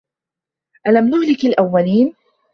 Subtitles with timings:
[0.87, 2.15] أَلَم نُهلِكِ الأَوَّلينَ